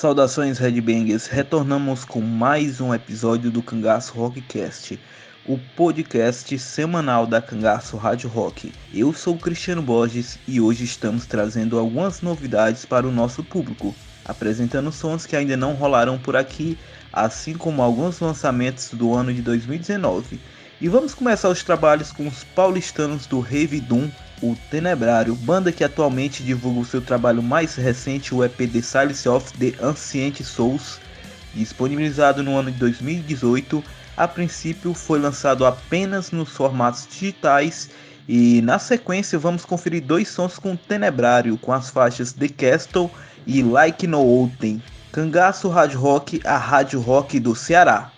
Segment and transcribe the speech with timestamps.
[0.00, 4.98] Saudações Redbangers, retornamos com mais um episódio do Cangaço Rockcast,
[5.44, 8.72] o podcast semanal da Cangaço Rádio Rock.
[8.94, 13.94] Eu sou Cristiano Borges e hoje estamos trazendo algumas novidades para o nosso público,
[14.24, 16.78] apresentando sons que ainda não rolaram por aqui,
[17.12, 20.40] assim como alguns lançamentos do ano de 2019.
[20.80, 24.08] E vamos começar os trabalhos com os paulistanos do Rave Doom
[24.42, 29.28] o Tenebrário, banda que atualmente divulga o seu trabalho mais recente, o EP The Silence
[29.28, 31.00] of the Ancient Souls,
[31.54, 33.82] disponibilizado no ano de 2018.
[34.16, 37.90] A princípio foi lançado apenas nos formatos digitais
[38.28, 43.10] e na sequência vamos conferir dois sons com Tenebrário, com as faixas The Castle
[43.46, 44.82] e Like No Outen.
[45.12, 48.12] Cangaço Rádio Rock, a rádio rock do Ceará.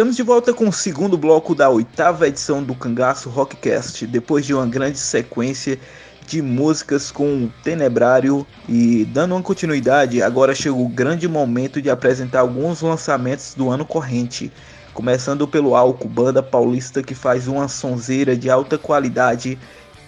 [0.00, 4.54] Estamos de volta com o segundo bloco da oitava edição do Cangaço Rockcast, depois de
[4.54, 5.78] uma grande sequência
[6.26, 12.40] de músicas com Tenebrário e dando uma continuidade, agora chegou o grande momento de apresentar
[12.40, 14.50] alguns lançamentos do ano corrente.
[14.94, 19.58] Começando pelo Alco, banda paulista que faz uma sonzeira de alta qualidade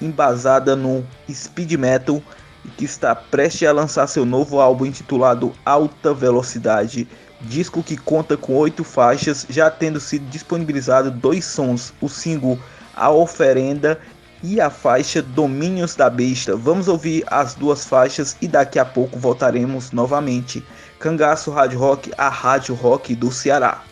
[0.00, 2.22] embasada no speed metal
[2.64, 7.06] e que está prestes a lançar seu novo álbum intitulado Alta Velocidade,
[7.42, 12.58] disco que conta com oito faixas, já tendo sido disponibilizado dois sons, o single
[12.94, 14.00] A Oferenda
[14.42, 16.56] e a faixa Domínios da Besta.
[16.56, 20.64] Vamos ouvir as duas faixas e daqui a pouco voltaremos novamente.
[20.99, 23.82] Cangaço Rádio Rock, a Rádio Rock do Ceará.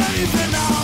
[0.00, 0.77] anything I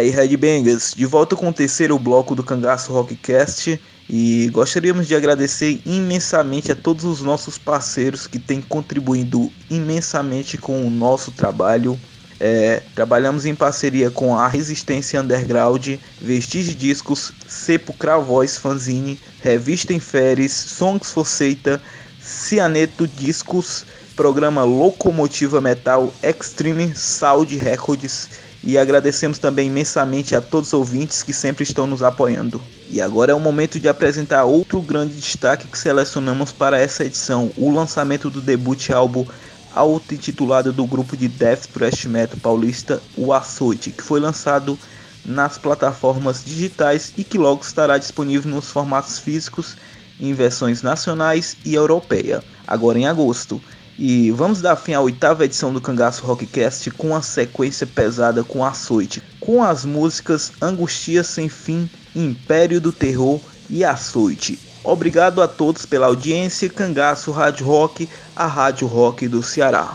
[0.00, 5.80] aí, Headbangers, de volta com o terceiro bloco do Cangaço Rockcast e gostaríamos de agradecer
[5.84, 12.00] imensamente a todos os nossos parceiros que têm contribuído imensamente com o nosso trabalho.
[12.40, 15.86] É, trabalhamos em parceria com a Resistência Underground,
[16.18, 21.80] Vestige Discos, Sepulcral Voice Fanzine, Revista Inferes, Songs for Seita,
[22.22, 23.84] Cianeto Discos,
[24.16, 28.30] programa Locomotiva Metal Extreme Sound Records
[28.62, 32.60] e agradecemos também imensamente a todos os ouvintes que sempre estão nos apoiando.
[32.90, 37.50] E agora é o momento de apresentar outro grande destaque que selecionamos para essa edição,
[37.56, 39.26] o lançamento do debut álbum
[39.74, 44.78] auto-intitulado do grupo de death thrash metal paulista, o Açoite, que foi lançado
[45.24, 49.76] nas plataformas digitais e que logo estará disponível nos formatos físicos
[50.18, 53.60] em versões nacionais e europeia, agora em agosto.
[54.02, 58.64] E vamos dar fim à oitava edição do Cangaço Rockcast com a sequência pesada com
[58.64, 61.86] Açoite, com as músicas Angustia Sem Fim,
[62.16, 64.58] Império do Terror e Açoite.
[64.82, 69.94] Obrigado a todos pela audiência, Cangaço Rádio Rock, a Rádio Rock do Ceará.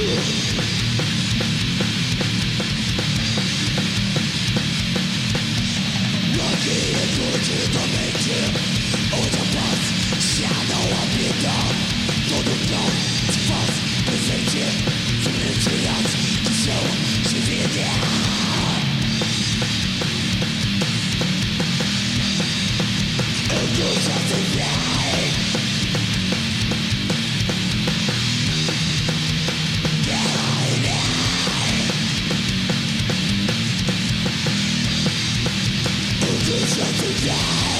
[0.00, 0.06] 拿
[6.62, 6.64] 起
[7.14, 7.76] 左肩的
[8.20, 8.24] 剑，
[9.12, 9.54] 乌鸦爪，
[10.18, 10.72] 下刀
[11.16, 11.44] 必断。
[12.28, 12.68] 孤独漂，
[13.28, 13.52] 死亡
[14.06, 14.52] 不相见，
[15.22, 15.84] 生命之源，
[16.44, 16.52] 多少
[17.28, 18.19] 生命在。
[37.20, 37.79] die.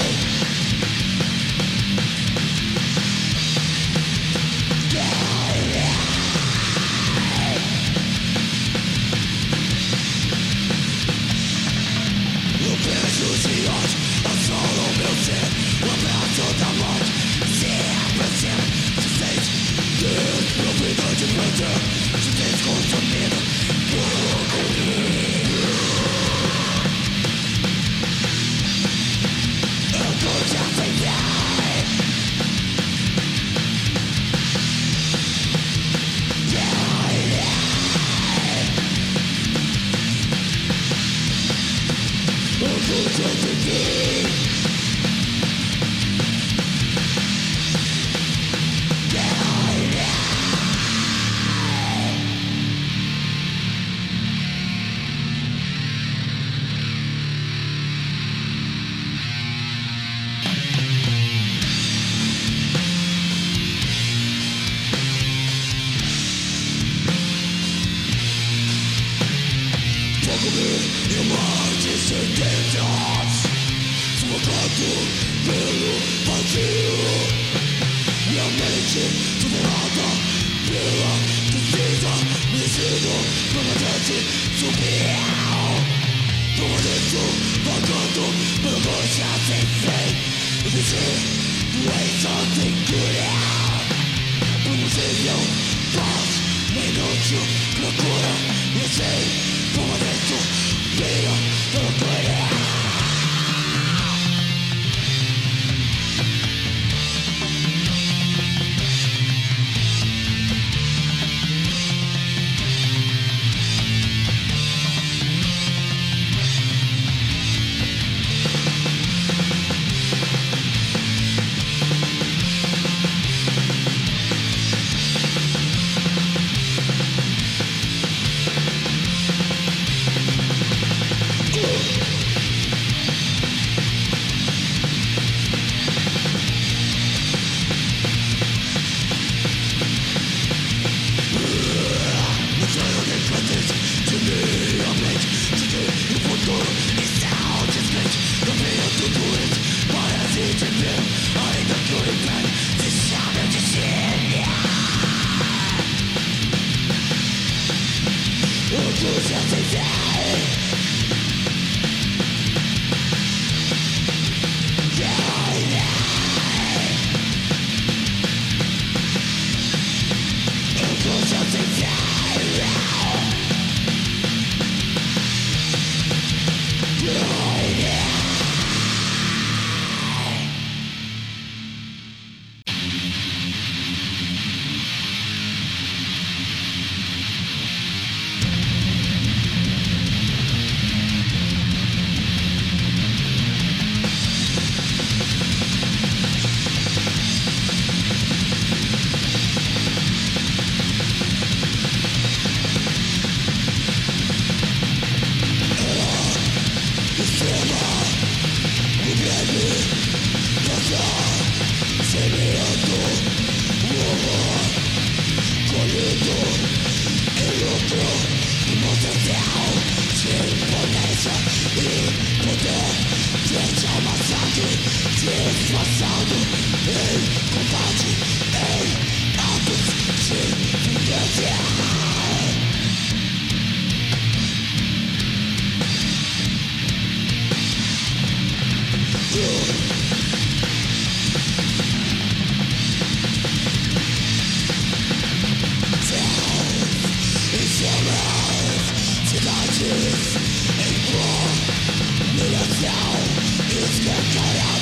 [253.72, 254.80] It's got cut out,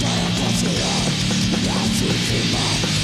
[0.00, 1.08] but I'm not too long.
[1.64, 2.12] Not too
[2.52, 3.03] much.